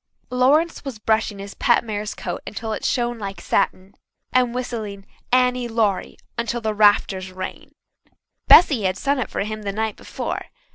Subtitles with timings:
[0.31, 3.93] Lawrence was brushing his pet mare's coat until it shone like satin,
[4.33, 7.69] and whistling "Annie Laurie" until the rafters rang.
[8.47, 10.45] Bessy had sung it for him the night before.